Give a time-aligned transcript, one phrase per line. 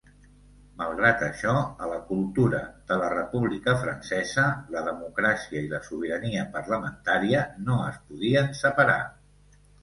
[0.81, 1.51] Malgrat això,
[1.87, 2.61] a la cultura
[2.91, 8.99] de la República Francesa la democràcia i la sobirania parlamentària no es podien separar.